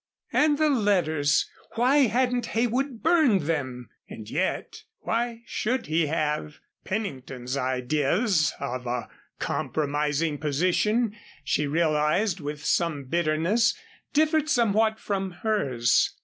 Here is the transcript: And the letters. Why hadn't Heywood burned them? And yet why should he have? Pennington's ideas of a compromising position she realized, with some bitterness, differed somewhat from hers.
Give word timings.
And 0.33 0.57
the 0.57 0.71
letters. 0.71 1.47
Why 1.75 2.07
hadn't 2.07 2.47
Heywood 2.57 3.03
burned 3.03 3.41
them? 3.41 3.91
And 4.09 4.27
yet 4.27 4.81
why 5.01 5.43
should 5.45 5.85
he 5.85 6.07
have? 6.07 6.59
Pennington's 6.83 7.55
ideas 7.55 8.51
of 8.59 8.87
a 8.87 9.09
compromising 9.37 10.39
position 10.39 11.15
she 11.43 11.67
realized, 11.67 12.39
with 12.39 12.65
some 12.65 13.03
bitterness, 13.03 13.77
differed 14.11 14.49
somewhat 14.49 14.99
from 14.99 15.29
hers. 15.43 16.15